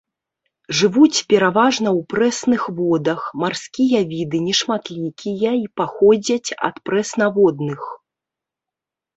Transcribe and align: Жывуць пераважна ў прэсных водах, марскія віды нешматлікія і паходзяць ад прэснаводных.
Жывуць 0.77 1.23
пераважна 1.33 1.89
ў 1.97 2.01
прэсных 2.13 2.61
водах, 2.79 3.19
марскія 3.43 3.99
віды 4.15 4.37
нешматлікія 4.47 5.51
і 5.59 5.63
паходзяць 5.83 6.49
ад 6.71 6.75
прэснаводных. 6.89 7.81